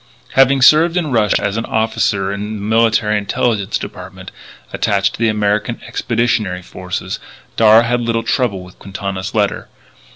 [0.33, 4.31] Having served in Russia as an officer in the Military Intelligence Department
[4.73, 7.19] attached to the American Expeditionary Forces,
[7.55, 9.69] Darragh had little trouble with Quintana's letter.